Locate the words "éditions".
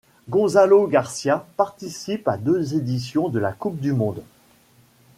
2.75-3.29